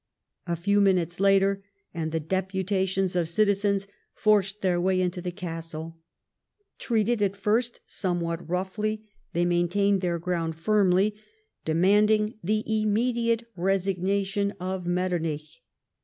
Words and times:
A 0.47 0.55
few 0.55 0.81
minutes 0.81 1.19
later, 1.19 1.63
and 1.93 2.11
the 2.11 2.19
deputations 2.19 3.15
of 3.15 3.29
citizens 3.29 3.85
forced 4.15 4.61
their 4.63 4.81
way 4.81 4.99
into 4.99 5.21
the 5.21 5.31
castle. 5.31 5.95
Treated 6.79 7.21
at 7.21 7.35
first 7.35 7.81
somewhat 7.85 8.49
roughly, 8.49 9.05
they 9.33 9.45
main 9.45 9.67
tained 9.69 9.99
their 10.01 10.17
ground 10.17 10.55
firmly, 10.55 11.13
demanding 11.65 12.33
the 12.43 12.63
immediate 12.81 13.43
resignation 13.55 14.55
of 14.59 14.87
Metternich. 14.87 15.61